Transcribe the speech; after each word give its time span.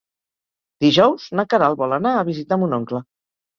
Dijous 0.85 1.27
na 1.41 1.45
Queralt 1.53 1.79
vol 1.83 1.95
anar 2.01 2.17
a 2.17 2.25
visitar 2.33 2.61
mon 2.65 2.77
oncle. 2.81 3.07